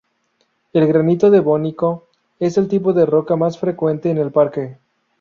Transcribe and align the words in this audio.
El 0.73 0.87
granito 0.87 1.29
devónico 1.29 2.07
es 2.39 2.57
el 2.57 2.67
tipo 2.67 2.91
de 2.93 3.05
roca 3.05 3.35
más 3.35 3.59
frecuente 3.59 4.09
en 4.09 4.17
el 4.17 4.31
parque. 4.31 4.79